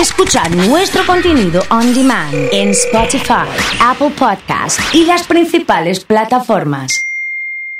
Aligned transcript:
escuchar 0.00 0.54
nuestro 0.54 1.04
contenido 1.06 1.62
on 1.70 1.94
demand 1.94 2.34
en 2.52 2.70
Spotify, 2.70 3.48
Apple 3.80 4.10
Podcast 4.10 4.78
y 4.94 5.04
las 5.04 5.26
principales 5.26 6.04
plataformas. 6.04 7.06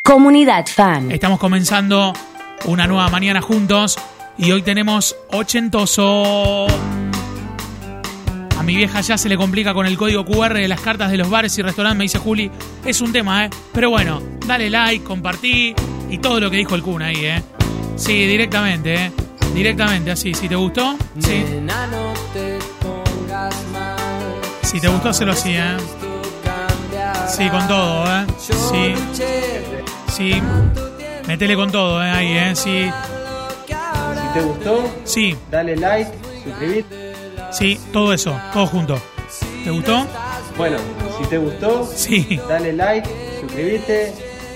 Comunidad 0.03 0.67
Fan. 0.67 1.11
Estamos 1.11 1.39
comenzando 1.39 2.13
una 2.65 2.87
nueva 2.87 3.09
mañana 3.11 3.43
juntos 3.43 3.99
y 4.39 4.51
hoy 4.51 4.63
tenemos 4.63 5.15
ochentoso. 5.31 6.67
A 8.59 8.63
mi 8.63 8.77
vieja 8.77 9.01
ya 9.03 9.19
se 9.19 9.29
le 9.29 9.37
complica 9.37 9.75
con 9.75 9.87
el 9.87 9.99
código 9.99 10.25
QR 10.25 10.55
de 10.55 10.69
las 10.69 10.81
cartas 10.81 11.11
de 11.11 11.19
los 11.19 11.29
bares 11.29 11.57
y 11.59 11.63
restaurantes, 11.63 11.99
me 11.99 12.05
dice 12.05 12.19
Juli. 12.19 12.51
Es 12.85 13.01
un 13.01 13.13
tema, 13.13 13.45
¿eh? 13.45 13.51
Pero 13.73 13.91
bueno, 13.91 14.23
dale 14.47 14.71
like, 14.71 15.05
compartí 15.05 15.75
y 16.09 16.19
todo 16.19 16.41
lo 16.41 16.51
que 16.51 16.57
dijo 16.57 16.75
el 16.75 16.83
Kun 16.83 17.03
ahí, 17.03 17.25
¿eh? 17.27 17.43
Sí, 17.97 18.27
directamente, 18.27 18.95
¿eh? 18.95 19.13
Directamente, 19.57 20.11
así. 20.11 20.35
Si 20.35 20.49
te 20.49 20.55
gustó, 20.55 20.97
sí. 21.19 21.45
Si 24.63 24.81
te 24.81 24.89
gustó, 24.89 25.13
se 25.15 25.25
lo 25.25 25.33
así, 25.33 25.55
¿eh? 25.57 25.77
Sí, 27.29 27.49
con 27.49 27.67
todo, 27.67 28.05
¿eh? 28.07 28.27
Sí. 28.39 28.95
Sí. 30.13 30.43
Métele 31.27 31.57
con 31.57 31.71
todo, 31.73 32.03
¿eh? 32.05 32.11
Ahí, 32.11 32.37
¿eh? 32.37 32.55
Sí. 32.55 32.91
Si 33.67 34.35
te 34.35 34.41
gustó, 34.43 34.91
Sí. 35.05 35.37
dale 35.51 35.75
like, 35.77 36.11
suscribite. 36.45 37.15
Sí, 37.53 37.81
todo 37.93 38.13
eso, 38.13 38.39
todo 38.53 38.67
junto. 38.67 39.01
¿Te 39.65 39.71
gustó? 39.71 40.07
Bueno, 40.59 40.77
si 41.19 41.27
te 41.29 41.39
gustó, 41.39 41.91
Sí. 41.97 42.39
dale 42.49 42.73
like, 42.75 43.09
suscribite 43.41 44.13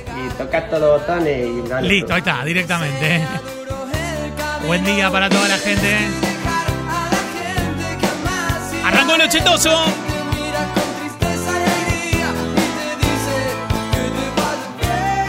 y 0.07 0.29
tocas 0.37 0.69
todos 0.69 0.83
los 0.83 1.01
botones 1.01 1.47
y 1.47 1.69
ganas 1.69 1.85
Listo, 1.85 2.07
todo. 2.09 2.15
ahí 2.17 2.21
está, 2.21 2.45
directamente. 2.45 3.17
¿eh? 3.17 3.27
Buen 4.67 4.85
día 4.85 5.11
para 5.11 5.29
toda 5.29 5.49
la 5.49 5.59
gente. 5.59 5.97
Arrancó 8.85 9.15
el 9.15 9.23
ochentoso. 9.23 9.85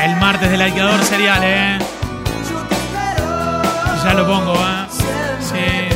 El 0.03 0.15
martes 0.17 0.49
del 0.49 0.59
likeador 0.59 1.03
serial, 1.05 1.41
¿eh? 1.43 1.79
Ya 4.03 4.13
lo 4.13 4.27
pongo, 4.27 4.53
¿eh? 4.53 4.88
Sí. 5.39 5.95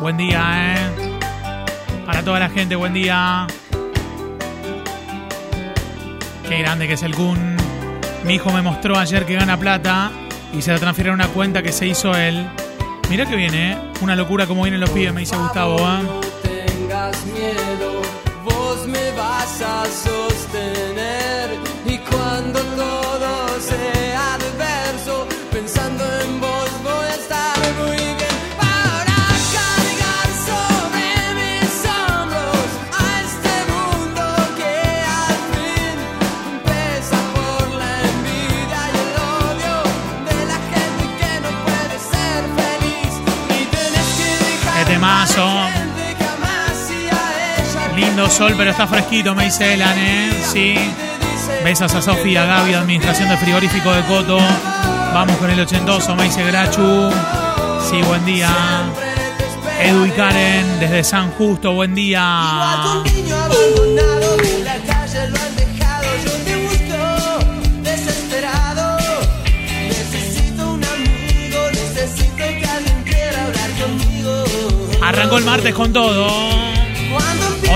Buen 0.00 0.16
día, 0.16 0.74
¿eh? 0.74 1.18
Para 2.06 2.22
toda 2.22 2.40
la 2.40 2.48
gente, 2.48 2.74
buen 2.74 2.92
día. 2.92 3.46
Qué 6.48 6.58
grande 6.58 6.86
que 6.86 6.94
es 6.94 7.02
el 7.02 7.14
Kun. 7.14 7.56
Mi 8.24 8.34
hijo 8.34 8.50
me 8.50 8.62
mostró 8.62 8.98
ayer 8.98 9.24
que 9.26 9.34
gana 9.34 9.56
plata 9.56 10.10
y 10.52 10.62
se 10.62 10.72
la 10.72 10.78
transfiere 10.78 11.10
a 11.10 11.14
una 11.14 11.28
cuenta 11.28 11.62
que 11.62 11.72
se 11.72 11.86
hizo 11.86 12.14
él. 12.14 12.46
Mirá 13.08 13.26
que 13.26 13.36
viene, 13.36 13.72
¿eh? 13.72 13.78
Una 14.00 14.14
locura 14.16 14.46
como 14.46 14.62
vienen 14.62 14.80
los 14.80 14.90
pibes, 14.90 15.12
me 15.12 15.20
dice 15.20 15.36
Gustavo, 15.36 15.78
¿eh? 15.78 16.06
tengas 16.42 17.24
miedo, 17.26 18.02
vos 18.44 18.86
me 18.86 19.10
vas 19.12 19.60
a 19.62 19.84
sostener. 19.86 21.50
Y 21.86 21.98
cuando 21.98 22.60
todo 22.60 23.60
sea 23.60 23.97
sol, 48.38 48.54
pero 48.56 48.70
está 48.70 48.86
fresquito, 48.86 49.34
me 49.34 49.46
dice 49.46 49.74
Elan, 49.74 49.98
¿eh? 49.98 50.30
Sí. 50.52 50.76
Besos 51.64 51.92
a 51.92 52.00
Sofía, 52.00 52.44
Gaby, 52.44 52.72
Administración 52.72 53.28
de 53.28 53.36
Frigorífico 53.36 53.92
de 53.92 54.02
Coto. 54.04 54.38
Vamos 55.12 55.36
con 55.38 55.50
el 55.50 55.58
ochentoso, 55.58 56.14
me 56.14 56.22
dice 56.22 56.44
Grachu. 56.44 57.10
Sí, 57.90 58.00
buen 58.02 58.24
día. 58.24 58.48
Edu 59.82 60.06
y 60.06 60.10
Karen, 60.10 60.78
desde 60.78 61.02
San 61.02 61.32
Justo, 61.32 61.72
buen 61.72 61.96
día. 61.96 63.02
Arrancó 75.02 75.38
el 75.38 75.44
martes 75.44 75.74
con 75.74 75.92
todo. 75.92 76.77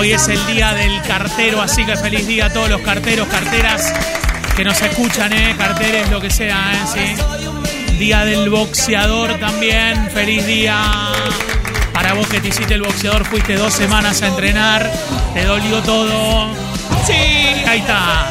Hoy 0.03 0.11
es 0.11 0.27
el 0.27 0.45
día 0.47 0.73
del 0.73 1.01
cartero, 1.03 1.61
así 1.61 1.85
que 1.85 1.95
feliz 1.95 2.27
día 2.27 2.47
a 2.47 2.49
todos 2.49 2.67
los 2.67 2.81
carteros, 2.81 3.25
carteras 3.29 3.93
que 4.53 4.65
nos 4.65 4.81
escuchan, 4.81 5.31
¿eh? 5.31 5.55
Carteres, 5.57 6.09
lo 6.09 6.19
que 6.19 6.29
sea, 6.29 6.73
¿eh? 6.73 7.15
Sí. 7.87 7.95
Día 7.99 8.25
del 8.25 8.49
boxeador 8.49 9.39
también, 9.39 10.09
feliz 10.09 10.45
día. 10.45 10.83
Para 11.93 12.15
vos 12.15 12.27
que 12.27 12.41
te 12.41 12.49
hiciste 12.49 12.73
el 12.73 12.81
boxeador, 12.81 13.23
fuiste 13.23 13.55
dos 13.55 13.73
semanas 13.73 14.21
a 14.23 14.27
entrenar, 14.27 14.91
te 15.33 15.45
dolió 15.45 15.81
todo. 15.83 16.53
Sí, 17.07 17.13
ahí 17.13 17.79
está. 17.79 18.29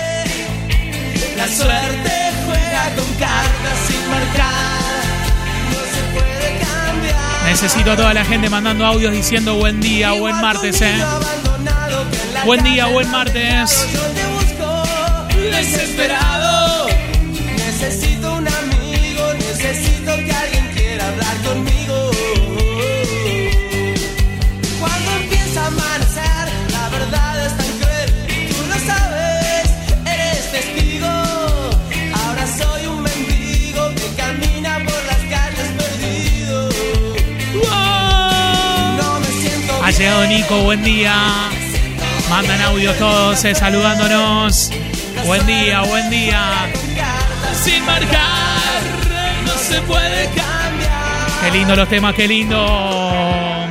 La 1.39 1.49
suerte 1.49 2.33
juega 2.45 2.95
con 2.97 3.15
cartas 3.15 3.79
sin 3.87 4.11
marcar. 4.11 4.53
No 5.71 5.81
se 5.91 6.03
puede 6.13 6.59
cambiar. 6.59 7.45
Necesito 7.47 7.93
a 7.93 7.97
toda 7.97 8.13
la 8.13 8.27
gente 8.27 8.51
mandando 8.51 8.85
audios 8.85 9.15
diciendo 9.15 9.55
buen 9.55 9.81
día, 9.81 10.13
buen 10.13 10.39
martes, 10.39 10.83
¿eh? 10.83 11.03
Buen 12.45 12.65
día, 12.65 12.87
buen 12.87 13.09
martes. 13.09 13.87
Desesperado. 15.37 16.89
Necesito 17.57 18.35
un 18.35 18.49
amigo, 18.49 19.35
necesito 19.35 20.17
que 20.17 20.33
alguien 20.33 20.69
quiera 20.75 21.09
hablar 21.09 21.37
conmigo. 21.45 22.11
Cuando 24.81 25.11
empieza 25.23 25.63
a 25.63 25.67
amanecer, 25.69 26.49
la 26.73 26.89
verdad 26.89 27.47
es 27.47 27.57
tan 27.57 27.79
cruel. 27.79 28.11
Tú 28.49 28.57
lo 28.69 28.79
sabes, 28.93 29.71
eres 30.05 30.51
testigo. 30.51 31.07
Ahora 31.07 32.47
soy 32.59 32.87
un 32.87 33.03
mendigo 33.03 33.89
que 33.95 34.15
camina 34.17 34.79
por 34.85 35.05
las 35.07 35.23
calles 35.31 35.69
perdido. 35.79 36.69
No 38.97 39.21
me 39.21 39.27
siento 39.27 39.81
Ha 39.85 39.91
llegado 39.93 40.27
Nico, 40.27 40.63
buen 40.65 40.83
día. 40.83 41.15
Mandan 42.33 42.63
audios 42.63 42.97
todos 42.97 43.45
eh, 43.45 43.55
saludándonos. 43.55 44.71
Buen 45.27 45.45
día, 45.45 45.83
buen 45.83 46.09
día. 46.09 46.73
sin 47.63 47.85
marcar, 47.85 48.81
no 49.45 49.53
se 49.53 49.83
puede 49.83 50.25
cambiar. 50.29 51.27
Qué 51.43 51.51
lindo 51.51 51.77
los 51.77 51.87
temas, 51.91 52.15
qué 52.15 52.27
lindo. 52.27 53.69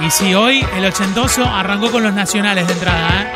Y 0.00 0.10
si 0.12 0.32
hoy 0.32 0.64
el 0.76 0.84
ochentoso 0.84 1.44
arrancó 1.44 1.90
con 1.90 2.04
los 2.04 2.14
nacionales 2.14 2.68
de 2.68 2.72
entrada, 2.74 3.22
¿eh? 3.22 3.32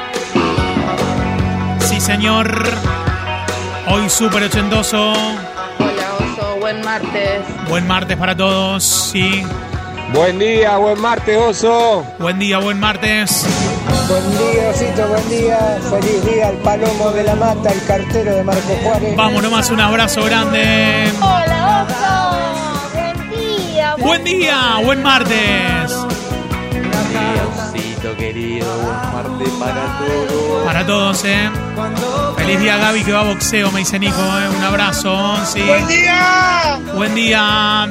Sí, 1.80 2.00
señor. 2.00 2.62
Hoy 3.88 4.08
súper 4.08 4.44
ochentoso. 4.44 5.10
Hola 5.10 6.14
Oso, 6.20 6.56
buen 6.60 6.80
martes. 6.82 7.40
Buen 7.68 7.88
martes 7.88 8.16
para 8.16 8.36
todos, 8.36 8.84
sí. 8.84 9.44
Buen 10.12 10.38
día, 10.38 10.76
buen 10.76 11.00
martes, 11.00 11.38
oso. 11.38 12.04
Buen 12.18 12.38
día, 12.38 12.58
buen 12.58 12.78
martes. 12.78 13.46
Buen 14.08 14.30
día, 14.30 14.68
Osito, 14.68 15.08
buen 15.08 15.28
día. 15.30 15.78
Feliz 15.88 16.24
día 16.24 16.48
al 16.48 16.56
Palomo 16.58 17.10
de 17.12 17.22
la 17.24 17.34
Mata, 17.34 17.72
el 17.72 17.84
cartero 17.86 18.34
de 18.34 18.44
Marco 18.44 18.76
Juárez. 18.82 19.16
Vamos 19.16 19.42
nomás, 19.42 19.70
un 19.70 19.80
abrazo 19.80 20.22
grande. 20.24 21.10
Hola, 21.18 21.86
Oso. 21.88 22.94
Buen 22.94 23.30
día. 23.30 23.94
Buen 23.96 24.24
día, 24.24 24.80
buen 24.84 25.02
martes. 25.02 25.96
Diosito 27.72 28.16
querido, 28.16 28.66
buen 28.76 29.12
martes 29.12 29.48
para 29.58 29.98
todos. 29.98 30.66
Para 30.66 30.86
todos, 30.86 31.24
¿eh? 31.24 31.50
Feliz 32.36 32.60
día, 32.60 32.76
Gaby, 32.76 33.02
que 33.02 33.12
va 33.12 33.20
a 33.20 33.24
boxeo, 33.24 33.70
me 33.70 33.80
dice 33.80 33.98
Nico, 33.98 34.20
¿eh? 34.20 34.48
Un 34.58 34.62
abrazo, 34.62 35.36
sí. 35.46 35.62
Buen 35.62 35.88
día. 35.88 36.80
Buen 36.94 37.14
día. 37.14 37.88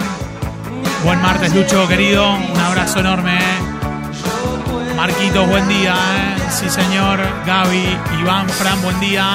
Buen 1.03 1.21
martes, 1.21 1.53
Lucho, 1.55 1.87
querido. 1.87 2.35
Un 2.35 2.59
abrazo 2.59 2.99
enorme, 2.99 3.35
¿eh? 3.35 4.93
Marquitos, 4.95 5.47
buen 5.49 5.67
día, 5.67 5.93
¿eh? 5.93 6.41
Sí, 6.51 6.69
señor. 6.69 7.19
Gaby, 7.45 7.97
Iván, 8.19 8.47
Fran, 8.49 8.81
buen 8.83 8.99
día. 8.99 9.33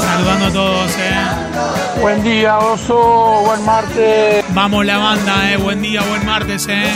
Saludando 0.00 0.46
a 0.46 0.52
todos, 0.52 0.90
¿eh? 0.98 2.00
Buen 2.00 2.22
día, 2.24 2.58
oso. 2.58 3.42
Buen 3.46 3.64
martes. 3.64 4.44
Vamos 4.50 4.84
la 4.84 4.98
banda, 4.98 5.52
¿eh? 5.52 5.56
Buen 5.58 5.80
día, 5.80 6.02
buen 6.02 6.26
martes, 6.26 6.66
¿eh? 6.68 6.92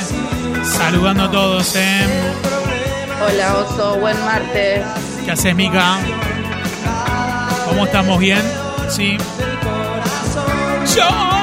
Saludando 0.64 1.24
a 1.24 1.30
todos, 1.30 1.76
¿eh? 1.76 2.06
Hola 3.24 3.56
Oso, 3.56 3.96
buen 3.98 4.18
martes. 4.24 4.84
¿Qué 5.24 5.30
haces, 5.32 5.54
Mica? 5.54 5.98
¿Cómo 7.68 7.84
estamos? 7.84 8.18
¿Bien? 8.18 8.42
Sí. 8.88 9.16
Yo 10.96 11.37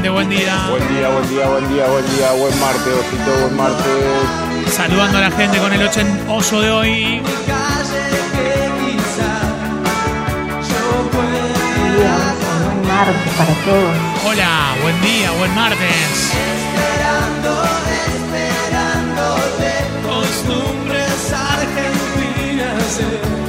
gente, 0.00 0.08
buen 0.08 0.30
día. 0.30 0.66
Buen 0.70 0.88
día, 0.88 1.08
buen 1.10 1.28
día, 1.28 1.46
buen 1.46 1.68
día, 1.68 1.86
buen 1.86 2.16
día, 2.16 2.32
buen 2.32 2.58
martes, 2.58 2.86
osito, 2.86 3.40
buen 3.42 3.56
martes. 3.56 4.72
Saludando 4.72 5.18
a 5.18 5.20
la 5.20 5.30
gente 5.30 5.58
con 5.58 5.72
el 5.72 5.82
ochen 5.82 6.24
oso 6.26 6.60
de 6.62 6.70
hoy. 6.70 7.20
Buen 12.64 12.88
martes 12.88 13.32
para 13.36 13.52
todos. 13.66 13.94
Hola, 14.26 14.74
buen 14.82 15.00
día, 15.02 15.30
buen 15.32 15.54
martes. 15.54 16.32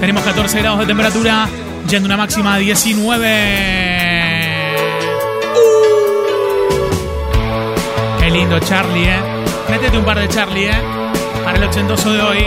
Tenemos 0.02 0.24
14 0.24 0.60
grados 0.60 0.80
de 0.80 0.86
temperatura, 0.88 1.48
yendo 1.88 2.08
una 2.08 2.18
máxima 2.18 2.58
de 2.58 2.64
19. 2.64 3.91
Qué 8.22 8.30
lindo 8.30 8.60
Charlie, 8.60 9.10
¿eh? 9.10 9.20
Métete 9.68 9.98
un 9.98 10.06
par 10.06 10.20
de 10.20 10.30
Charlie, 10.30 10.66
¿eh? 10.68 10.82
Para 11.44 11.58
el 11.58 11.64
ochentoso 11.64 12.14
de 12.14 12.22
hoy. 12.22 12.46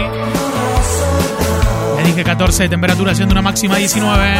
Le 1.96 2.04
dije 2.04 2.22
14 2.22 2.62
de 2.62 2.68
temperatura, 2.68 3.12
yendo 3.12 3.32
una 3.32 3.42
máxima 3.42 3.74
de 3.74 3.80
19. 3.80 4.34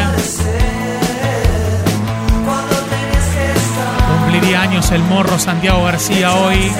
Cumpliría 4.06 4.62
años 4.62 4.88
el 4.92 5.02
morro 5.02 5.36
Santiago 5.36 5.82
García 5.82 6.36
hoy. 6.36 6.70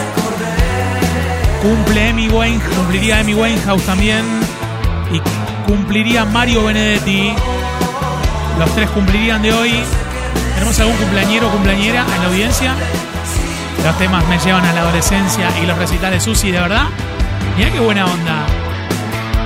Cumple 1.60 2.10
Emi 2.10 2.28
Winehouse, 2.28 2.76
cumpliría 2.76 3.20
Emi 3.22 3.34
Winehouse 3.34 3.82
también. 3.82 4.24
Y 5.10 5.20
cumpliría 5.68 6.26
Mario 6.26 6.62
Benedetti. 6.66 7.32
Los 8.60 8.72
tres 8.76 8.88
cumplirían 8.90 9.42
de 9.42 9.52
hoy. 9.52 9.72
¿Tenemos 10.54 10.78
algún 10.78 10.96
cumpleañero 10.96 11.48
o 11.48 11.50
cumpleañera 11.50 12.06
en 12.14 12.22
la 12.22 12.28
audiencia? 12.28 12.76
Los 13.84 13.98
temas 13.98 14.26
me 14.28 14.38
llevan 14.38 14.64
a 14.64 14.72
la 14.72 14.81
adolescencia 14.81 15.50
y 15.62 15.66
los 15.66 15.76
recitales 15.76 16.22
Susi, 16.22 16.50
de 16.50 16.58
verdad. 16.58 16.86
Mira 17.54 17.70
qué 17.70 17.81
buena 17.81 18.06
onda. 18.06 18.46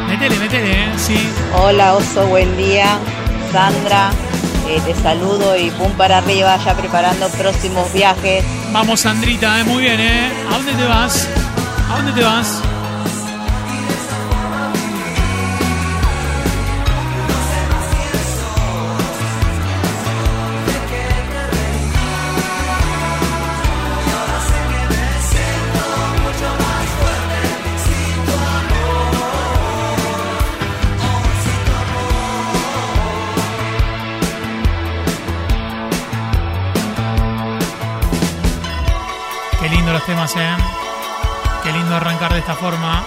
Métele, 0.08 0.38
métele, 0.38 0.84
¿eh? 0.84 0.88
sí. 0.96 1.28
Hola 1.54 1.94
Oso, 1.94 2.24
buen 2.28 2.56
día. 2.56 2.98
Sandra, 3.50 4.12
eh, 4.68 4.80
te 4.86 4.94
saludo 4.94 5.56
y 5.56 5.70
pum 5.72 5.90
para 5.94 6.18
arriba, 6.18 6.56
ya 6.64 6.76
preparando 6.76 7.28
próximos 7.30 7.92
viajes. 7.92 8.44
Vamos, 8.72 9.00
Sandrita, 9.00 9.58
¿eh? 9.58 9.64
muy 9.64 9.82
bien, 9.82 9.98
¿eh? 9.98 10.30
¿A 10.48 10.54
dónde 10.54 10.72
te 10.72 10.84
vas? 10.84 11.28
¿A 11.90 11.96
dónde 11.96 12.12
te 12.12 12.22
vas? 12.22 12.62
De 42.34 42.40
esta 42.40 42.54
forma. 42.54 43.04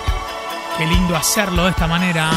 Qué 0.78 0.86
lindo 0.86 1.16
hacerlo 1.16 1.66
de 1.66 1.72
esta 1.72 1.88
manera. 1.88 2.30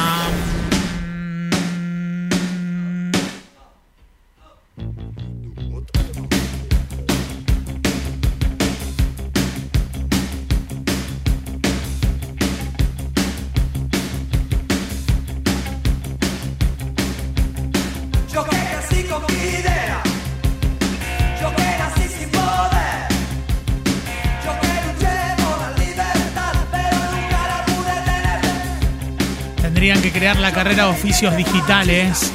Crear 30.24 30.38
la 30.38 30.52
carrera 30.52 30.84
de 30.84 30.90
oficios 30.90 31.36
digitales, 31.36 32.32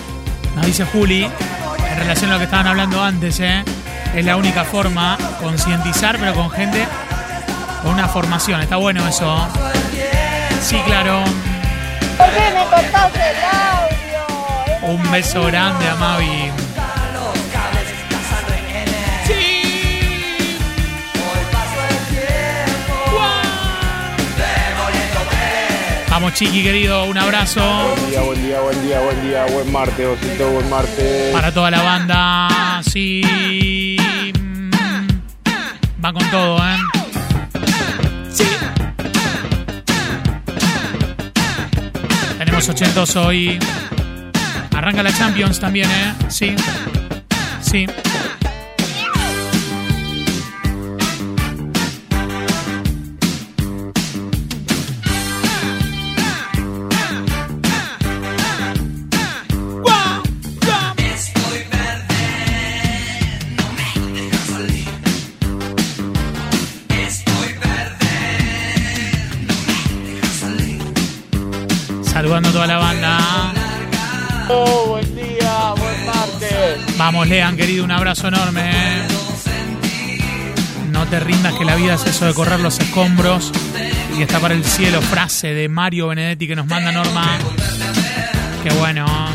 nos 0.55 0.63
dice 0.63 0.85
Juli, 0.85 1.23
en 1.23 1.97
relación 1.97 2.29
a 2.29 2.33
lo 2.33 2.37
que 2.37 2.45
estaban 2.45 2.67
hablando 2.67 3.03
antes, 3.03 3.39
¿eh? 3.39 3.63
Es 4.13 4.23
la 4.23 4.35
única 4.35 4.63
forma, 4.63 5.17
concientizar, 5.41 6.19
pero 6.19 6.35
con 6.35 6.51
gente 6.51 6.85
con 7.81 7.93
una 7.93 8.07
formación. 8.07 8.61
Está 8.61 8.75
bueno 8.75 9.07
eso. 9.07 9.43
Sí, 10.61 10.79
claro. 10.85 11.23
¿Por 12.15 12.27
qué 12.27 12.51
me 12.53 12.63
cortaste 12.65 13.21
el 13.31 14.83
audio? 14.85 14.93
Un 14.93 15.11
beso 15.11 15.43
grande 15.45 15.89
a 15.89 15.95
Mavi. 15.95 16.68
Vamos, 26.21 26.33
Chiqui, 26.33 26.63
querido, 26.63 27.05
un 27.05 27.17
abrazo 27.17 27.61
Buen 27.95 28.09
día, 28.11 28.21
buen 28.21 28.43
día, 28.43 28.59
buen 28.59 28.81
día, 28.85 28.99
buen 28.99 29.21
día, 29.25 29.45
buen 29.53 29.71
martes, 29.71 30.05
osito, 30.05 30.51
buen 30.51 30.69
martes. 30.69 31.31
para 31.31 31.53
toda 31.53 31.71
la 31.71 31.81
banda. 31.81 32.81
Sí. 32.83 33.21
Mm. 34.37 35.07
Va 36.03 36.11
con 36.11 36.29
todo, 36.29 36.57
¿eh? 36.57 36.77
Sí. 38.33 38.43
Tenemos 42.37 42.67
ochentos 42.67 43.15
hoy. 43.15 43.57
Arranca 44.75 45.01
la 45.01 45.13
Champions 45.13 45.57
también, 45.57 45.89
¿eh? 45.89 46.13
Sí. 46.27 46.53
Sí. 47.61 47.87
Saludando 72.29 72.49
a 72.49 72.51
toda 72.51 72.67
la 72.67 72.77
banda. 72.77 73.53
Oh, 74.49 74.85
buen 74.89 75.15
día, 75.15 75.73
buen 75.75 76.05
martes. 76.05 76.95
Vamos, 76.95 77.27
Lean, 77.27 77.57
querido, 77.57 77.83
un 77.83 77.89
abrazo 77.89 78.27
enorme. 78.27 78.69
¿eh? 78.69 79.07
No 80.91 81.07
te 81.07 81.19
rindas 81.19 81.55
que 81.55 81.65
la 81.65 81.73
vida 81.73 81.95
es 81.95 82.05
eso 82.05 82.27
de 82.27 82.35
correr 82.35 82.59
los 82.59 82.77
escombros 82.77 83.51
y 84.15 84.21
está 84.21 84.39
para 84.39 84.53
el 84.53 84.63
cielo. 84.63 85.01
Frase 85.01 85.55
de 85.55 85.69
Mario 85.69 86.09
Benedetti 86.09 86.47
que 86.47 86.55
nos 86.55 86.67
manda 86.67 86.91
Norma. 86.91 87.39
Qué 88.63 88.75
bueno. 88.75 89.28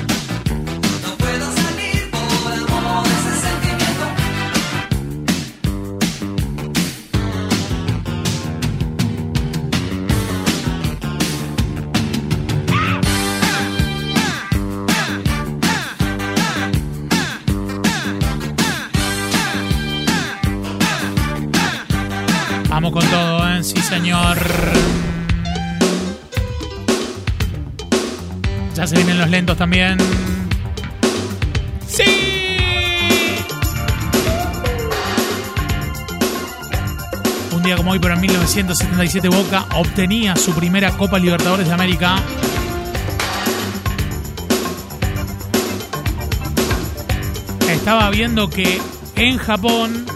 Con 22.95 23.05
todo, 23.11 23.49
¿eh? 23.51 23.65
Sí, 23.65 23.77
señor. 23.83 24.39
Ya 28.77 28.87
se 28.87 28.95
vienen 28.95 29.19
los 29.19 29.29
lentos 29.29 29.57
también. 29.57 29.99
¡Sí! 31.89 32.05
Un 37.51 37.65
día 37.65 37.77
como 37.77 37.91
hoy, 37.91 37.99
pero 37.99 38.15
en 38.15 38.21
1977, 38.21 39.29
Boca 39.29 39.67
obtenía 39.75 40.37
su 40.37 40.55
primera 40.55 40.93
Copa 40.93 41.19
Libertadores 41.19 41.67
de 41.67 41.75
América. 41.75 42.15
Estaba 47.69 48.09
viendo 48.11 48.49
que 48.49 48.81
en 49.17 49.39
Japón 49.39 50.07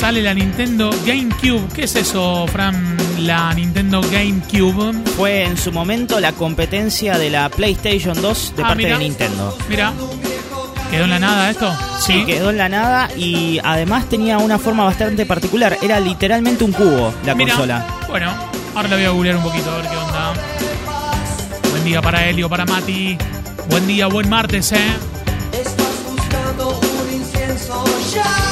sale 0.00 0.22
la 0.22 0.32
Nintendo 0.34 0.90
GameCube. 1.06 1.68
¿Qué 1.74 1.84
es 1.84 1.94
eso, 1.94 2.46
Fran? 2.48 2.96
La 3.18 3.52
Nintendo 3.52 4.00
GameCube. 4.00 4.94
Fue 5.16 5.44
en 5.44 5.56
su 5.58 5.72
momento 5.72 6.18
la 6.20 6.32
competencia 6.32 7.18
de 7.18 7.28
la 7.30 7.48
PlayStation 7.50 8.20
2 8.20 8.54
de 8.56 8.62
Ah, 8.62 8.66
parte 8.68 8.82
mira. 8.84 8.98
de 8.98 9.04
Nintendo. 9.04 9.58
Mira. 9.68 9.92
¿Quedó 10.90 11.04
en 11.04 11.10
la 11.10 11.18
nada 11.20 11.50
esto? 11.50 11.72
Sí, 12.00 12.24
quedó 12.24 12.50
en 12.50 12.56
la 12.56 12.68
nada 12.68 13.08
y 13.16 13.60
además 13.62 14.08
tenía 14.08 14.38
una 14.38 14.58
forma 14.58 14.84
bastante 14.84 15.24
particular. 15.24 15.76
Era 15.82 16.00
literalmente 16.00 16.64
un 16.64 16.72
cubo 16.72 17.14
la 17.24 17.34
Mira, 17.36 17.50
consola. 17.54 17.86
Bueno, 18.08 18.32
ahora 18.74 18.88
la 18.88 18.96
voy 18.96 19.04
a 19.04 19.10
googlear 19.10 19.36
un 19.36 19.42
poquito 19.44 19.70
a 19.70 19.76
ver 19.76 19.86
qué 19.88 19.96
onda. 19.96 20.32
Buen 21.70 21.84
día 21.84 22.02
para 22.02 22.26
Helio, 22.28 22.48
para 22.48 22.64
Mati. 22.64 23.16
Buen 23.68 23.86
día, 23.86 24.08
buen 24.08 24.28
martes, 24.28 24.72
¿eh? 24.72 24.78
Estás 25.52 25.86
buscando 26.10 26.70
un 26.80 27.14
incienso 27.14 27.84
ya. 28.12 28.49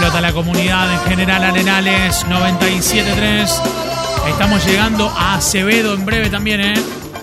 Explota 0.00 0.22
la 0.22 0.32
comunidad 0.32 0.90
en 0.90 1.00
general 1.10 1.44
Arenales 1.44 2.24
97.3. 2.24 3.50
Estamos 4.30 4.64
llegando 4.64 5.10
a 5.10 5.34
Acevedo 5.34 5.92
en 5.92 6.06
breve 6.06 6.30
también, 6.30 6.62
¿eh? 6.62 6.74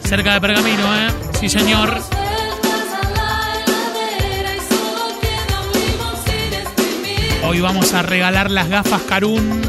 Cerca 0.04 0.36
de 0.36 0.42
Pergamino, 0.42 0.96
¿eh? 0.96 1.08
Sí, 1.40 1.50
señor. 1.50 2.00
Hoy 7.48 7.62
vamos 7.62 7.94
a 7.94 8.04
regalar 8.04 8.52
las 8.52 8.70
gafas 8.70 9.02
Carun, 9.10 9.60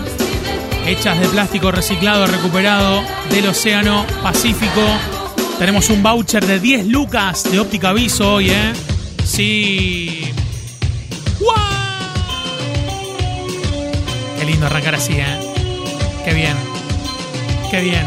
hechas 0.87 1.19
de 1.19 1.29
plástico 1.29 1.73
reciclado 1.73 2.27
recuperado 2.27 3.03
del 3.31 3.47
Océano 3.47 4.05
Pacífico. 4.23 4.83
Tenemos 5.59 5.89
un 5.89 6.03
voucher 6.03 6.45
de 6.45 6.61
10 6.61 6.89
lucas 6.89 7.51
de 7.51 7.59
óptica 7.59 7.95
Viso 7.95 8.35
hoy, 8.35 8.51
¿eh? 8.51 8.75
Sí. 9.25 10.35
Lindo 14.49 14.67
arrancar 14.67 14.95
así, 14.95 15.13
¿eh? 15.13 15.39
Qué 16.25 16.33
bien. 16.33 16.57
Qué 17.71 17.83
bien. 17.83 18.07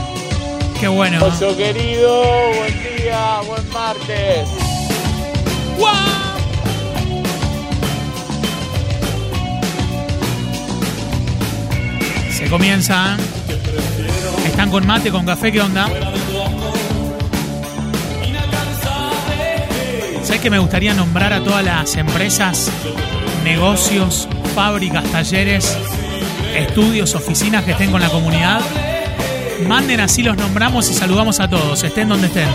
Qué 0.79 0.87
bueno. 0.87 1.23
Oso 1.23 1.55
querido, 1.55 2.23
buen 2.57 2.97
día, 2.97 3.41
buen 3.45 3.69
martes. 3.71 4.49
Se 12.31 12.49
comienza. 12.49 13.17
¿Están 14.45 14.71
con 14.71 14.87
mate, 14.87 15.11
con 15.11 15.25
café? 15.25 15.51
¿Qué 15.51 15.61
onda? 15.61 15.87
¿Sabes 20.23 20.41
que 20.41 20.49
me 20.49 20.57
gustaría 20.57 20.95
nombrar 20.95 21.33
a 21.33 21.43
todas 21.43 21.63
las 21.63 21.95
empresas, 21.97 22.71
negocios, 23.43 24.27
fábricas, 24.55 25.03
talleres, 25.11 25.77
estudios, 26.55 27.15
oficinas 27.15 27.63
que 27.63 27.71
estén 27.71 27.91
con 27.91 28.01
la 28.01 28.09
comunidad? 28.09 28.61
Manden 29.67 29.99
así 29.99 30.23
los 30.23 30.37
nombramos 30.37 30.89
y 30.89 30.93
saludamos 30.93 31.39
a 31.39 31.47
todos, 31.47 31.83
estén 31.83 32.09
donde 32.09 32.27
estén. 32.27 32.49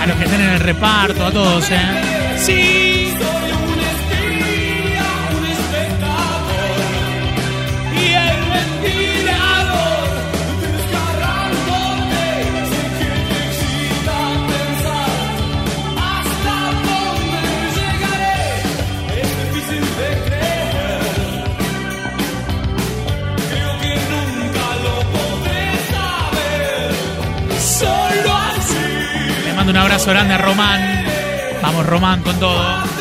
A 0.00 0.06
los 0.06 0.16
que 0.16 0.24
estén 0.24 0.40
en 0.40 0.50
el 0.50 0.60
reparto, 0.60 1.24
a 1.24 1.30
todos, 1.30 1.64
¿eh? 1.70 2.36
Sí. 2.38 2.93
Mando 30.04 30.10
un 30.10 30.10
abrazo 30.10 30.10
grande 30.10 30.34
a 30.34 30.38
Román. 30.38 31.04
Vamos 31.62 31.86
Román 31.86 32.22
con 32.22 32.38
todo 32.38 32.93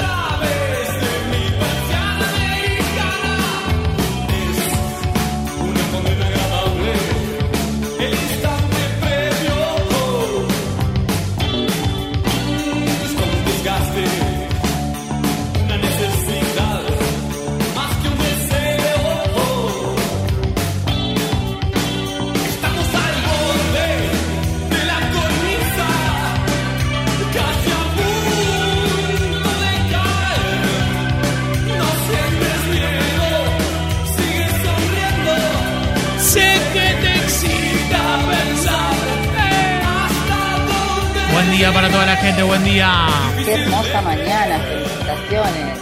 día. 42.73 43.07
Qué 43.45 43.53
hermosa 43.53 44.01
mañana, 44.01 44.59
felicitaciones. 44.59 45.79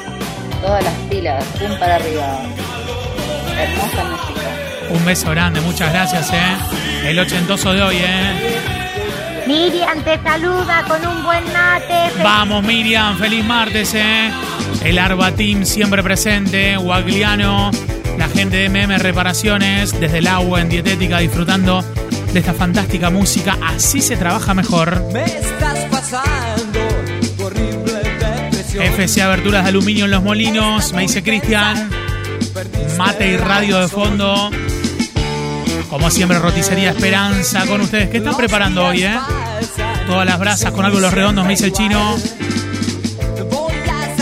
Todas 0.62 0.84
las 0.84 0.94
pilas, 1.10 1.44
pum 1.60 1.80
para 1.80 1.96
arriba. 1.96 2.40
Hermosa 3.58 4.04
música. 4.04 4.50
Un 4.90 5.06
beso 5.06 5.30
grande, 5.32 5.62
muchas 5.62 5.92
gracias, 5.92 6.32
eh. 6.34 7.10
El 7.10 7.20
ochentoso 7.20 7.74
de 7.74 7.82
hoy, 7.82 7.98
eh. 8.00 9.44
Miriam 9.48 10.04
te 10.04 10.22
saluda 10.22 10.84
con 10.88 11.06
un 11.08 11.24
buen 11.24 11.44
mate. 11.54 12.12
Vamos, 12.24 12.64
Miriam, 12.64 13.18
feliz 13.18 13.44
martes, 13.44 13.94
eh. 13.96 14.32
El 14.84 15.00
Arba 15.00 15.32
Team 15.32 15.66
siempre 15.66 16.04
presente, 16.04 16.76
Guagliano, 16.78 17.72
la 18.18 18.28
gente 18.28 18.58
de 18.58 18.70
MM 18.70 18.98
Reparaciones, 18.98 19.98
desde 20.00 20.20
el 20.20 20.28
agua 20.28 20.62
en 20.62 20.70
dietética, 20.70 21.20
disfrutando 21.20 21.84
de 22.34 22.40
esta 22.40 22.54
fantástica 22.54 23.10
música. 23.10 23.58
Así 23.62 24.02
se 24.02 24.16
trabaja 24.16 24.54
mejor. 24.54 25.04
Me 25.12 25.24
estás 25.24 25.80
pasando 25.92 26.80
horrible 27.44 27.94
depresión. 27.94 28.84
FC 28.84 29.22
Aberturas 29.22 29.64
de 29.64 29.70
Aluminio 29.70 30.06
en 30.06 30.12
los 30.12 30.24
Molinos, 30.24 30.94
me 30.94 31.02
dice 31.02 31.24
Cristian. 31.24 31.90
Mate 32.98 33.32
y 33.32 33.38
radio 33.38 33.80
de 33.80 33.88
fondo. 33.88 34.50
Como 35.90 36.10
siempre, 36.10 36.40
roticería 36.40 36.92
Esperanza 36.92 37.66
con 37.66 37.82
ustedes. 37.82 38.10
¿Qué 38.10 38.18
están 38.18 38.38
preparando 38.38 38.86
hoy, 38.86 39.04
eh? 39.04 39.20
Todas 40.08 40.26
las 40.26 40.40
brasas 40.40 40.72
con 40.72 40.86
algo 40.86 40.98
de 40.98 41.04
los 41.04 41.14
redondos, 41.14 41.44
me 41.46 41.52
dice 41.52 41.66
el 41.66 41.74
chino. 41.74 42.18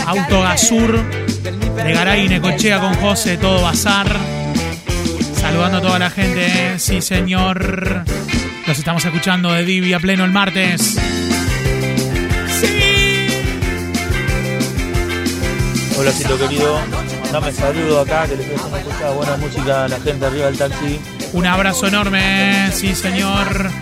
Autogasur 0.06 1.00
de 1.84 1.92
Garay 1.92 2.26
y 2.26 2.28
Necochea 2.28 2.80
con 2.80 2.94
José, 2.94 3.36
todo 3.36 3.62
bazar. 3.62 4.39
Saludando 5.50 5.78
a 5.78 5.80
toda 5.80 5.98
la 5.98 6.10
gente, 6.10 6.78
sí 6.78 7.02
señor. 7.02 8.04
Los 8.68 8.78
estamos 8.78 9.04
escuchando 9.04 9.50
de 9.52 9.64
Divi 9.64 9.92
a 9.92 9.98
pleno 9.98 10.24
el 10.24 10.30
martes. 10.30 10.96
Hola, 15.98 16.12
Cito 16.12 16.38
querido. 16.38 16.80
Mandame 17.24 17.52
saludo 17.52 18.00
acá, 18.00 18.28
que 18.28 18.36
les 18.36 18.46
haciendo 18.46 18.76
escuchar 18.76 19.14
buena 19.14 19.36
música 19.38 19.84
a 19.86 19.88
la 19.88 19.98
gente 19.98 20.24
arriba 20.24 20.46
del 20.46 20.56
taxi. 20.56 21.00
Un 21.32 21.46
abrazo 21.46 21.88
enorme, 21.88 22.70
sí 22.72 22.94
señor. 22.94 23.72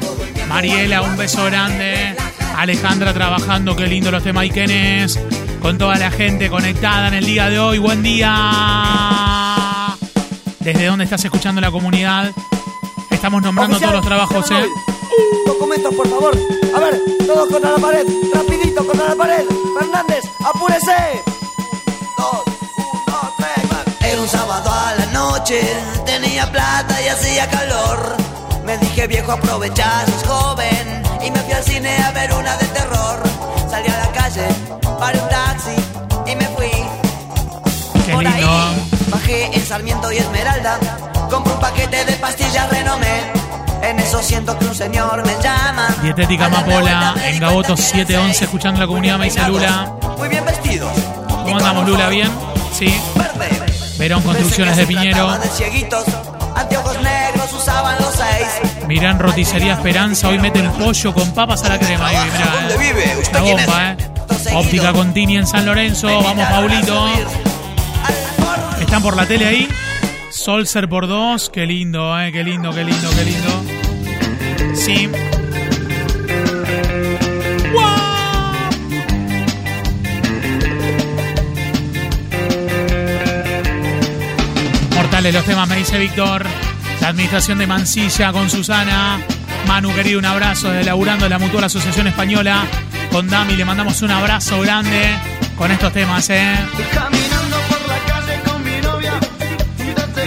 Mariela, 0.49 1.03
un 1.03 1.19
beso 1.19 1.45
grande. 1.45 2.17
Alejandra 2.57 3.13
trabajando, 3.13 3.77
qué 3.77 3.87
lindo 3.87 4.11
los 4.11 4.23
temas. 4.23 4.49
Con 5.61 5.77
toda 5.77 5.99
la 5.99 6.11
gente 6.11 6.49
conectada 6.49 7.09
en 7.09 7.15
el 7.15 7.27
día 7.27 7.51
de 7.51 7.59
hoy. 7.59 7.77
Buen 7.77 8.03
día. 8.03 9.08
¿Desde 10.69 10.85
dónde 10.85 11.05
estás 11.05 11.25
escuchando 11.25 11.63
la 11.63 11.71
comunidad? 11.71 12.31
Estamos 13.09 13.41
nombrando 13.41 13.81
todos 13.81 13.91
los 13.91 14.05
trabajos, 14.05 14.51
¿eh? 14.51 14.67
Documentos, 15.47 15.95
por 15.95 16.07
favor. 16.07 16.39
A 16.77 16.81
ver, 16.81 17.01
todos 17.27 17.49
contra 17.49 17.71
la 17.71 17.79
pared. 17.79 18.07
Rapidito, 18.35 18.87
contra 18.87 19.09
la 19.09 19.15
pared. 19.15 19.47
Fernández, 19.79 20.25
apúrese. 20.45 21.23
Dos, 22.19 22.43
uno, 22.77 23.33
tres, 23.39 23.67
cuatro. 23.67 23.95
Era 24.03 24.21
un 24.21 24.29
sábado 24.29 24.71
a 24.71 24.95
la 24.95 25.07
noche, 25.07 25.59
tenía 26.05 26.53
plata 26.53 27.01
y 27.03 27.09
hacía 27.09 27.49
calor. 27.49 28.17
Me 28.67 28.77
dije 28.77 29.07
viejo 29.07 29.33
aprovechar, 29.33 30.05
sos 30.11 30.25
joven 30.25 31.03
y 31.27 31.31
me 31.31 31.39
fui 31.45 31.53
al 31.55 31.65
cine 31.65 31.97
a 31.97 32.11
ver 32.11 32.31
una 32.35 32.55
de 32.59 32.67
terror. 32.67 33.23
Salí 33.71 33.89
a 33.89 34.05
la 34.05 34.13
calle, 34.13 34.47
paré 35.01 35.19
un 35.19 35.29
taxi 35.31 36.31
y 36.31 36.37
me 36.37 36.47
fui. 36.49 36.71
Qué 38.05 38.13
Por 38.13 38.23
lindo. 38.23 38.98
Bajé 39.11 39.47
en 39.55 39.65
Sarmiento 39.65 40.11
y 40.13 40.19
Esmeralda, 40.19 40.79
compré 41.31 41.53
un 41.53 41.61
paquete 41.61 42.05
de 42.05 42.13
pastillas 42.15 42.69
renomé. 42.71 43.33
En 43.83 43.99
eso 44.01 44.21
siento 44.23 44.59
que 44.59 44.67
un 44.67 44.75
señor 44.75 45.25
me 45.25 45.41
llama. 45.43 45.89
Dietética 46.03 46.47
Amapola, 46.47 47.15
en 47.25 47.39
Gaboto 47.39 47.77
711, 47.77 48.45
escuchando 48.45 48.81
la 48.81 48.87
comunidad, 48.87 49.19
me 49.19 49.27
dice 49.27 49.41
Lula. 49.47 49.93
Muy 50.17 50.29
bien 50.29 50.45
vestidos. 50.45 50.93
¿Cómo 51.29 51.57
andamos, 51.57 51.87
Lula? 51.87 52.09
¿Bien? 52.09 52.31
Sí. 52.73 53.01
Verón 53.99 54.23
Construcciones 54.23 54.77
de 54.77 54.87
Piñero. 54.87 55.27
Trataba 55.27 55.39
de 55.39 55.49
cieguitos, 55.49 56.05
anteojos 56.55 57.01
negros 57.03 57.29
todos 57.49 57.63
usaban 57.63 57.97
los 58.01 58.15
seis. 58.15 58.87
Mirán 58.87 59.19
Roticería 59.19 59.75
Esperanza, 59.75 60.29
hoy 60.29 60.39
meten 60.39 60.71
pollo 60.73 61.15
con 61.15 61.31
papas 61.33 61.63
a 61.65 61.69
la 61.71 61.79
crema. 61.79 62.09
Ahí, 62.09 62.31
mirá, 62.33 62.53
¿Dónde 62.53 62.75
eh. 62.75 62.79
vive? 62.79 63.17
¿Usted 63.21 63.45
es? 63.45 63.67
bomba, 63.67 63.93
eh. 63.93 63.97
Óptica 64.55 64.93
Contini 64.93 65.37
en 65.37 65.47
San 65.47 65.67
Lorenzo. 65.67 66.07
Vamos, 66.07 66.47
Paulito. 66.47 67.07
Están 68.89 69.03
por 69.03 69.17
la 69.17 69.27
tele 69.27 69.45
ahí. 69.45 69.69
Solser 70.31 70.89
por 70.89 71.07
dos. 71.07 71.51
Qué 71.51 71.67
lindo, 71.67 72.19
eh. 72.19 72.33
Qué 72.33 72.43
lindo, 72.43 72.71
qué 72.71 72.85
lindo, 72.85 73.11
qué 73.11 73.25
lindo. 73.27 74.75
Sí. 74.75 75.11
Mortales 84.95 85.35
los 85.35 85.45
temas, 85.45 85.69
me 85.69 85.77
dice 85.77 85.99
Víctor. 85.99 86.47
La 87.03 87.09
administración 87.09 87.59
de 87.59 87.67
Mansilla 87.67 88.33
con 88.33 88.49
Susana. 88.49 89.21
Manu, 89.67 89.95
querido, 89.95 90.19
un 90.19 90.25
abrazo 90.25 90.71
desde 90.71 90.87
laburando 90.87 91.25
de 91.25 91.29
la 91.29 91.39
Mutual 91.39 91.65
Asociación 91.65 92.07
Española. 92.07 92.65
Con 93.13 93.29
Dami 93.29 93.55
le 93.55 93.67
mandamos 93.67 94.01
un 94.01 94.13
abrazo 94.13 94.63
grande 94.63 95.15
con 95.59 95.71
estos 95.71 95.93
temas, 95.93 96.31
¿eh? 96.31 96.57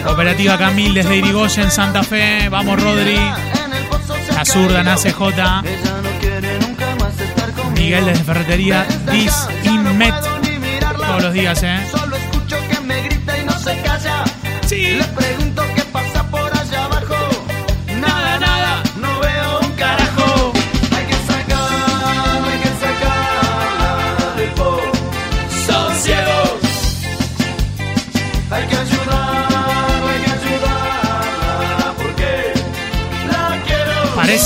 Operativa 0.07 0.57
Camil 0.57 0.93
desde 0.93 1.17
Irigoyen, 1.17 1.71
Santa 1.71 2.03
Fe. 2.03 2.49
Vamos, 2.49 2.81
Rodri. 2.81 3.19
La 4.33 4.45
zurda 4.45 4.81
en 4.81 4.87
ACJ. 4.87 5.63
Miguel 7.75 8.05
desde 8.05 8.23
Ferretería 8.23 8.85
Dis 9.11 9.33
Inmet. 9.63 10.15
Todos 10.97 11.21
los 11.23 11.33
días, 11.33 11.61
¿eh? 11.63 11.79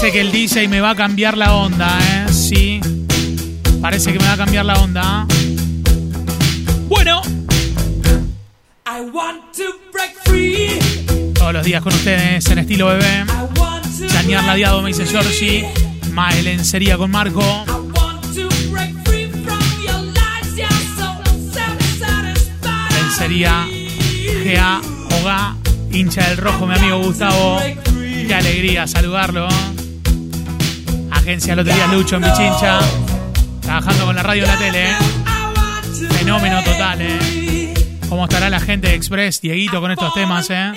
Parece 0.06 0.20
que 0.20 0.28
el 0.28 0.32
DJ 0.32 0.68
me 0.68 0.82
va 0.82 0.92
a 0.92 0.96
cambiar 0.96 1.36
la 1.36 1.56
onda, 1.56 1.98
¿eh? 2.00 2.32
Sí. 2.32 2.80
Parece 3.82 4.14
que 4.14 4.20
me 4.20 4.26
va 4.26 4.34
a 4.34 4.38
cambiar 4.38 4.64
la 4.64 4.76
onda. 4.76 5.26
Bueno. 6.88 7.24
I 8.86 9.02
want 9.12 9.42
to 9.58 9.64
break 9.92 10.14
free. 10.26 10.78
Todos 11.34 11.54
los 11.54 11.66
días 11.66 11.82
con 11.82 11.92
ustedes 11.92 12.46
en 12.52 12.60
estilo 12.60 12.86
bebé. 12.86 13.26
Chañar 14.08 14.44
Ladiado, 14.44 14.84
me 14.84 14.90
dice 14.90 15.08
Giorgi. 15.08 15.64
Mae 16.12 16.44
Lencería 16.44 16.98
con 16.98 17.10
Marco. 17.10 17.66
Lencería 22.92 23.68
GA 24.44 24.82
Oga. 25.20 25.56
Hincha 25.92 26.30
del 26.30 26.38
rojo, 26.38 26.68
mi 26.68 26.76
amigo 26.76 27.00
Gustavo. 27.00 27.60
Qué 28.28 28.36
alegría 28.36 28.86
saludarlo. 28.86 29.48
Agencia 31.26 31.56
Lotería 31.56 31.88
Lucho 31.88 32.18
en 32.18 32.22
Pichincha. 32.22 32.78
Trabajando 33.60 34.06
con 34.06 34.16
la 34.16 34.22
radio 34.22 34.44
y 34.44 34.46
la 34.46 34.58
tele. 34.60 34.92
¿eh? 34.92 34.96
Fenómeno 36.20 36.64
total, 36.64 37.02
¿eh? 37.02 37.74
¿Cómo 38.08 38.26
estará 38.26 38.48
la 38.48 38.60
gente 38.60 38.90
de 38.90 38.94
Express, 38.94 39.42
Dieguito, 39.42 39.82
con 39.82 39.90
estos 39.90 40.14
temas, 40.14 40.48
eh? 40.52 40.72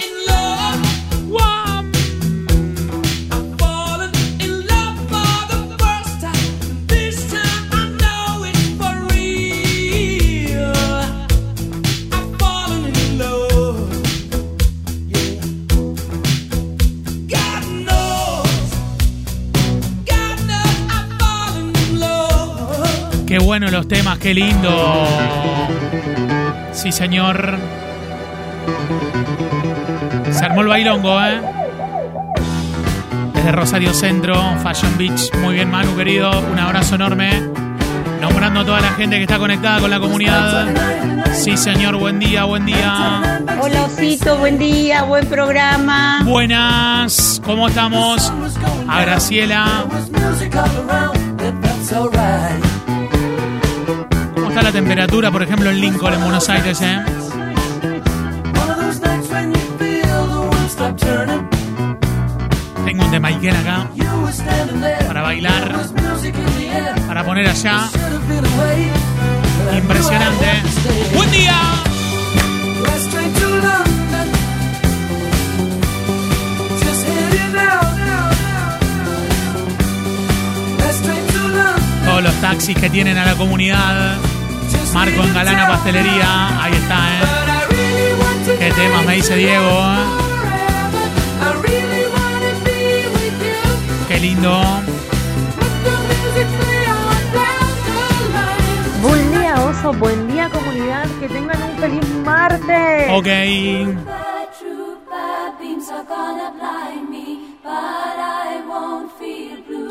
Qué 23.58 23.64
bueno 23.64 23.76
los 23.76 23.88
temas, 23.88 24.18
qué 24.18 24.32
lindo. 24.34 25.04
Sí, 26.70 26.92
señor. 26.92 27.58
Se 30.30 30.44
armó 30.44 30.60
el 30.60 30.68
bailongo, 30.68 31.20
¿eh? 31.20 31.40
Desde 33.34 33.50
Rosario 33.50 33.92
Centro, 33.92 34.36
Fashion 34.62 34.96
Beach. 34.96 35.34
Muy 35.38 35.54
bien, 35.54 35.68
Manu, 35.72 35.96
querido. 35.96 36.30
Un 36.52 36.56
abrazo 36.60 36.94
enorme. 36.94 37.30
Nombrando 38.20 38.60
a 38.60 38.64
toda 38.64 38.80
la 38.80 38.90
gente 38.90 39.16
que 39.16 39.22
está 39.22 39.38
conectada 39.38 39.80
con 39.80 39.90
la 39.90 39.98
comunidad. 39.98 40.68
Sí, 41.32 41.56
señor, 41.56 41.96
buen 41.96 42.20
día, 42.20 42.44
buen 42.44 42.64
día. 42.64 43.40
Hola 43.60 43.86
Osito, 43.86 44.38
buen 44.38 44.56
día, 44.56 45.02
buen 45.02 45.26
programa. 45.26 46.22
Buenas, 46.24 47.42
¿cómo 47.44 47.66
estamos? 47.66 48.32
A 48.86 49.00
Graciela. 49.00 49.84
¿Cómo 54.58 54.66
está 54.66 54.76
la 54.76 54.84
temperatura, 54.84 55.30
por 55.30 55.40
ejemplo, 55.40 55.70
en 55.70 55.80
Lincoln, 55.80 56.14
en 56.14 56.20
Buenos 56.20 56.48
Aires, 56.48 56.80
eh? 56.82 56.98
Tengo 62.84 63.04
un 63.04 63.10
de 63.12 63.20
Maiken 63.20 63.54
acá 63.54 63.88
para 65.06 65.22
bailar, 65.22 65.76
para 67.06 67.24
poner 67.24 67.46
allá. 67.46 67.88
Impresionante. 69.76 70.46
¡Buen 71.14 71.30
día! 71.30 71.60
Todos 82.04 82.22
los 82.24 82.34
taxis 82.40 82.76
que 82.76 82.90
tienen 82.90 83.18
a 83.18 83.24
la 83.24 83.36
comunidad. 83.36 84.27
Marco 84.92 85.22
en 85.22 85.34
Galana 85.34 85.68
Pastelería. 85.68 86.62
Ahí 86.62 86.72
está, 86.72 86.96
¿eh? 86.96 88.56
¿Qué 88.58 88.72
temas 88.72 89.04
me 89.06 89.14
dice 89.14 89.36
Diego? 89.36 89.64
eh? 89.64 90.04
Qué 94.08 94.18
lindo. 94.20 94.60
Buen 99.02 99.32
día, 99.32 99.54
oso. 99.60 99.92
Buen 99.92 100.28
día, 100.28 100.48
comunidad. 100.48 101.06
Que 101.20 101.28
tengan 101.28 101.62
un 101.62 101.76
feliz 101.78 102.08
martes. 102.24 103.08
Ok. 103.10 103.28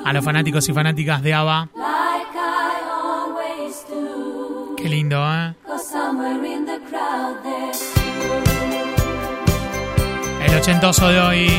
A 0.06 0.14
los 0.14 0.24
fanáticos 0.24 0.68
y 0.70 0.74
fanáticas 0.74 1.22
de 1.22 1.34
ABBA. 1.34 1.70
Qué 4.78 4.88
lindo, 4.90 5.18
¿eh? 5.34 5.56
El 10.46 10.56
ochentoso 10.56 11.08
de 11.08 11.20
hoy. 11.20 11.52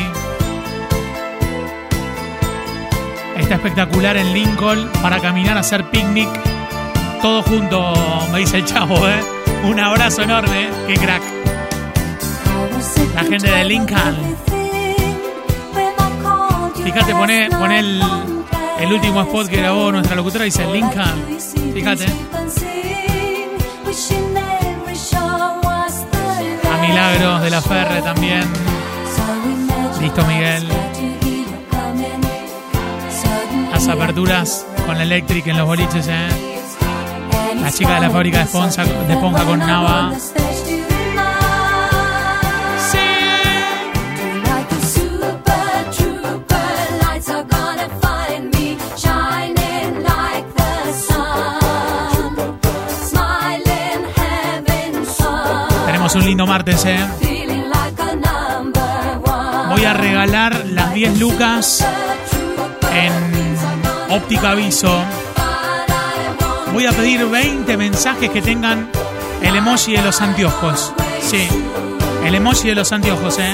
Está 3.37 3.55
espectacular 3.55 4.15
en 4.15 4.33
Lincoln 4.33 4.89
para 5.01 5.19
caminar 5.19 5.57
a 5.57 5.59
hacer 5.59 5.89
picnic. 5.89 6.29
Todo 7.21 7.43
junto, 7.43 7.93
me 8.31 8.39
dice 8.39 8.57
el 8.57 8.65
chavo, 8.65 8.95
¿eh? 8.95 9.21
Un 9.65 9.77
abrazo 9.79 10.21
enorme. 10.21 10.69
Qué 10.87 10.93
crack. 10.95 11.21
La 13.15 13.23
gente 13.23 13.51
de 13.51 13.65
Lincoln. 13.65 14.15
Fíjate, 16.81 17.13
pone, 17.13 17.49
pone 17.49 17.79
el, 17.79 18.01
el 18.79 18.93
último 18.93 19.21
spot 19.23 19.47
que 19.47 19.57
grabó 19.57 19.91
nuestra 19.91 20.15
locutora. 20.15 20.45
Dice 20.45 20.65
Lincoln. 20.71 21.37
Fíjate. 21.73 22.05
Milagros 26.89 27.41
de 27.43 27.49
la 27.51 27.61
Ferre 27.61 28.01
también. 28.01 28.43
Listo, 30.01 30.25
Miguel. 30.25 30.67
Las 33.71 33.87
aperturas 33.87 34.65
con 34.87 34.97
la 34.97 35.03
Electric 35.03 35.45
en 35.47 35.57
los 35.57 35.67
boliches, 35.67 36.07
¿eh? 36.07 36.27
La 37.61 37.71
chica 37.71 37.95
de 37.95 38.01
la 38.01 38.09
fábrica 38.09 38.39
de 38.39 38.43
esponja, 38.45 38.83
de 38.85 39.13
esponja 39.13 39.43
con 39.45 39.59
Nava. 39.59 40.11
Martes, 56.49 56.83
¿eh? 56.83 56.97
Voy 59.69 59.85
a 59.85 59.93
regalar 59.93 60.65
las 60.65 60.95
10 60.95 61.19
lucas 61.19 61.85
en 62.91 63.55
óptica 64.09 64.51
aviso. 64.51 65.03
Voy 66.73 66.87
a 66.87 66.91
pedir 66.91 67.23
20 67.27 67.77
mensajes 67.77 68.31
que 68.31 68.41
tengan 68.41 68.89
el 69.43 69.57
emoji 69.57 69.91
de 69.91 70.01
los 70.01 70.21
anteojos. 70.21 70.91
Sí, 71.21 71.47
el 72.25 72.33
emoji 72.33 72.69
de 72.69 72.75
los 72.75 72.91
anteojos, 72.91 73.37
¿eh? 73.37 73.53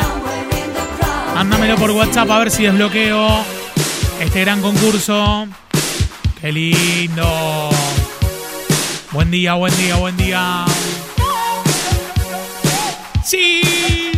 Mándamelo 1.34 1.76
por 1.76 1.92
WhatsApp 1.92 2.32
a 2.32 2.40
ver 2.40 2.50
si 2.50 2.64
desbloqueo 2.64 3.28
este 4.22 4.40
gran 4.40 4.62
concurso. 4.62 5.48
¡Qué 6.40 6.50
lindo! 6.50 7.70
Buen 9.12 9.32
día, 9.32 9.56
buen 9.56 9.76
día, 9.76 9.98
buen 9.98 10.16
día. 10.16 10.66
¡Sí! 13.26 14.12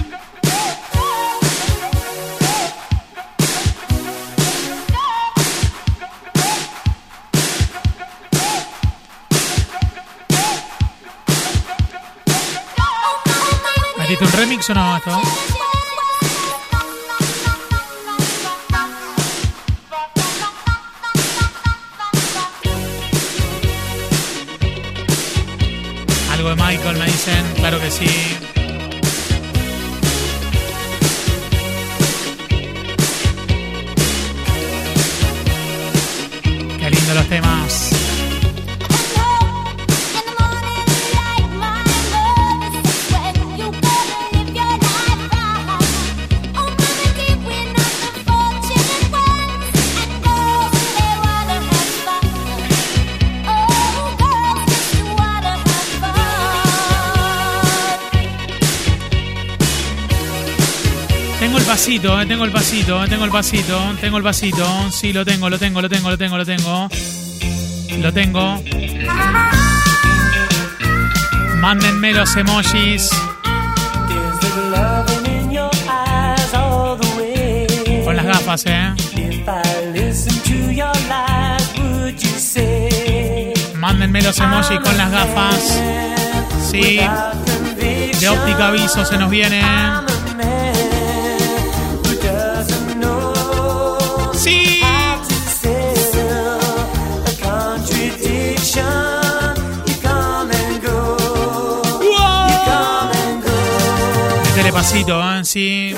¿Metiste 13.98 14.26
un 14.26 14.32
remix 14.34 14.70
o 14.70 14.74
no 14.74 14.98
esto? 14.98 15.22
Algo 26.34 26.50
de 26.50 26.56
Michael 26.56 26.98
me 26.98 27.06
dicen, 27.06 27.54
claro 27.56 27.80
que 27.80 27.90
sí. 27.90 28.57
Pasito, 61.78 62.20
eh, 62.20 62.26
tengo 62.26 62.44
el 62.44 62.52
pasito, 62.52 63.04
eh, 63.04 63.08
tengo 63.08 63.26
el 63.26 63.30
pasito, 63.30 63.80
tengo 64.02 64.18
el 64.18 64.24
pasito. 64.24 64.66
Sí, 64.92 65.14
lo 65.14 65.24
tengo, 65.24 65.48
lo 65.48 65.60
tengo, 65.60 65.80
lo 65.80 65.88
tengo, 65.88 66.10
lo 66.10 66.18
tengo, 66.18 66.36
lo 66.36 66.44
tengo. 66.44 66.90
Lo 68.00 68.12
tengo. 68.12 68.64
Mándenme 71.58 72.14
los 72.14 72.36
emojis. 72.36 73.12
Con 78.04 78.16
las 78.16 78.26
gafas, 78.26 78.64
eh. 78.66 78.94
Mándenme 83.76 84.24
los 84.24 84.40
emojis 84.40 84.80
con 84.80 84.98
las 84.98 85.12
gafas. 85.12 85.80
Sí. 86.72 87.00
De 88.20 88.30
óptica 88.30 88.70
aviso 88.70 89.06
se 89.06 89.16
nos 89.20 89.30
viene. 89.30 89.62
Pasito, 104.72 105.22
¿eh? 105.22 105.44
Sí. 105.44 105.96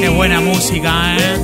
Qué 0.00 0.08
buena 0.08 0.40
música, 0.40 1.16
¿eh? 1.16 1.38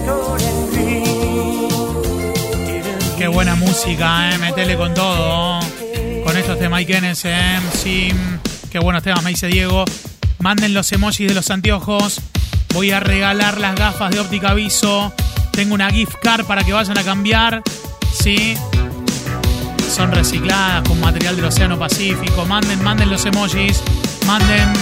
Qué 3.16 3.28
buena 3.28 3.54
música, 3.54 4.30
¿eh? 4.30 4.38
Metele 4.38 4.76
con 4.76 4.92
todo. 4.92 5.60
Con 6.24 6.36
estos 6.36 6.58
de 6.58 6.68
Mike 6.68 6.96
Ennis, 6.96 7.24
¿eh? 7.24 7.58
Sí. 7.74 8.08
Qué 8.70 8.78
buenos 8.78 9.02
temas, 9.02 9.22
me 9.22 9.30
dice 9.30 9.46
Diego. 9.46 9.84
Manden 10.46 10.74
los 10.74 10.92
emojis 10.92 11.26
de 11.26 11.34
los 11.34 11.50
anteojos. 11.50 12.20
Voy 12.72 12.92
a 12.92 13.00
regalar 13.00 13.58
las 13.58 13.74
gafas 13.74 14.12
de 14.12 14.20
óptica 14.20 14.50
aviso. 14.50 15.12
Tengo 15.50 15.74
una 15.74 15.90
gift 15.90 16.14
card 16.22 16.46
para 16.46 16.62
que 16.62 16.72
vayan 16.72 16.96
a 16.96 17.02
cambiar. 17.02 17.64
Sí. 18.12 18.56
Son 19.92 20.12
recicladas 20.12 20.88
con 20.88 21.00
material 21.00 21.34
del 21.34 21.46
Océano 21.46 21.76
Pacífico. 21.76 22.46
Manden, 22.46 22.80
manden 22.84 23.10
los 23.10 23.26
emojis. 23.26 23.82
Manden. 24.24 24.72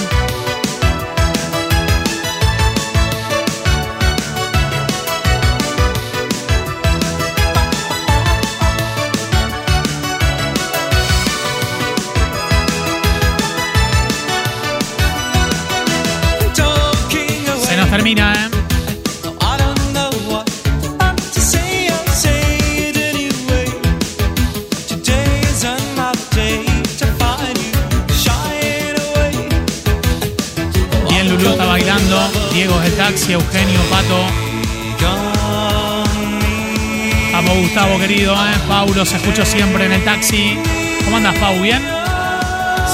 Querido, 37.98 38.34
¿eh? 38.34 38.54
Paulo, 38.68 39.04
se 39.04 39.16
escucha 39.16 39.44
siempre 39.44 39.86
en 39.86 39.92
el 39.92 40.04
taxi. 40.04 40.58
¿Cómo 41.04 41.16
andas, 41.16 41.34
Pau? 41.38 41.60
¿Bien? 41.60 41.80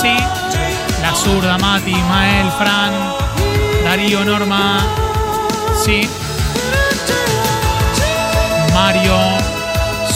Sí. 0.01 0.15
La 1.03 1.15
zurda, 1.15 1.59
Mati, 1.59 1.93
Mael, 1.93 2.51
Fran, 2.53 2.93
Darío, 3.85 4.25
Norma. 4.25 4.87
Sí. 5.85 6.09
Mario. 8.73 9.17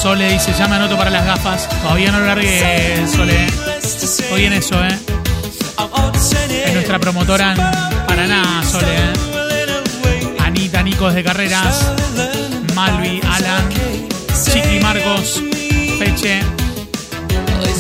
Sole 0.01 0.33
dice, 0.33 0.53
ya 0.57 0.69
me 0.69 0.77
anoto 0.77 0.97
para 0.97 1.11
las 1.11 1.25
gafas. 1.25 1.69
Todavía 1.83 2.13
no 2.13 2.21
lo 2.21 2.27
largué, 2.27 3.07
Sole. 3.09 3.47
Estoy 3.83 4.45
en 4.45 4.53
eso, 4.53 4.83
¿eh? 4.85 4.99
Es 6.67 6.75
nuestra 6.75 6.99
promotora 6.99 7.53
en 7.53 8.07
Paraná, 8.07 8.63
Sole. 8.71 8.87
¿eh? 8.97 10.37
Anita, 10.45 10.83
Nicos 10.83 11.15
de 11.15 11.25
Carreras. 11.25 11.93
Malvi, 12.75 13.21
Alan. 13.29 13.94
Chiqui, 14.55 14.79
Marcos. 14.79 15.43
Peche. 15.99 16.41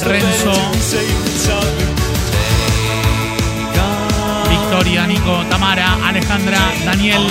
Renzo. 0.02 0.52
Victoria, 4.50 5.06
Nico, 5.06 5.44
Tamara, 5.48 5.96
Alejandra, 6.04 6.58
Daniel. 6.84 7.22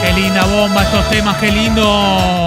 Qué 0.00 0.12
linda 0.14 0.44
bomba 0.46 0.82
estos 0.82 1.10
temas, 1.10 1.36
qué 1.36 1.52
lindo. 1.52 2.45